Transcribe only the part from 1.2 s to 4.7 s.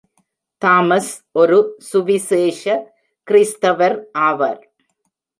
ஒரு சுவிசேஷ கிறிஸ்தவர் ஆவர்.